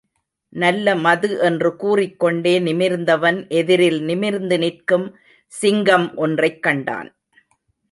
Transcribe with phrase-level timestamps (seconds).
[0.49, 5.15] நல்ல மது என்று கூறிக்கொண்டே நிமிர்ந்தவன் எதிரில் நிமிர்ந்து நிற்கும்
[5.47, 7.15] சிங்கம் ஒன்றைக் கண்டான்.